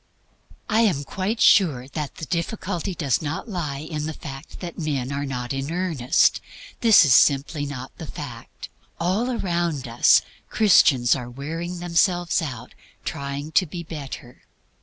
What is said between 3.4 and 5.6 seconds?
lie in the fact that men are not